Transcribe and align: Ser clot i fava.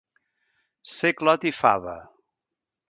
Ser 0.93 1.11
clot 1.21 1.47
i 1.51 1.55
fava. 1.61 1.97